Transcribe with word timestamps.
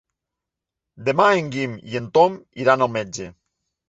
Demà 1.09 1.27
en 1.41 1.51
Guim 1.55 1.75
i 1.91 1.99
en 1.99 2.07
Tom 2.19 2.39
iran 2.65 2.85
al 2.87 2.91
metge. 2.95 3.29